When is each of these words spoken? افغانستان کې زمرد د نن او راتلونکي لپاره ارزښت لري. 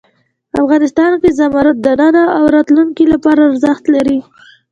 افغانستان 0.61 1.11
کې 1.21 1.29
زمرد 1.39 1.75
د 1.85 1.87
نن 1.99 2.15
او 2.37 2.43
راتلونکي 2.55 3.05
لپاره 3.13 3.41
ارزښت 3.49 3.83
لري. 3.95 4.19